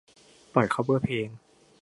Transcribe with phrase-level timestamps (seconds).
[0.53, 1.29] ปล่อยคัฟเวอร์เพลง